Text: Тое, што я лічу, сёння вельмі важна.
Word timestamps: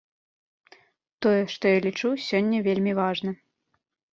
Тое, 1.27 1.43
што 1.55 1.73
я 1.75 1.79
лічу, 1.89 2.09
сёння 2.27 2.63
вельмі 2.69 2.99
важна. 3.03 3.37